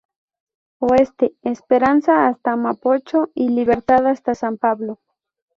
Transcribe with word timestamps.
Oeste: 0.79 1.35
Esperanza 1.43 2.25
hasta 2.25 2.55
Mapocho 2.55 3.29
y 3.35 3.49
Libertad 3.49 4.07
hasta 4.07 4.33
San 4.33 4.57
Pablo. 4.57 4.99